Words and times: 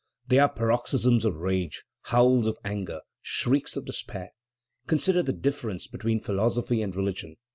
They 0.27 0.39
are 0.39 0.49
paroxysms 0.49 1.25
of 1.25 1.35
rage, 1.35 1.83
howls 2.05 2.47
of 2.47 2.57
anger, 2.65 3.01
shrieks 3.21 3.77
of 3.77 3.85
despair. 3.85 4.31
Consider 4.87 5.21
the 5.21 5.31
difference 5.31 5.85
between 5.85 6.21
philosophy 6.23 6.81
and 6.81 6.95
religion! 6.95 7.35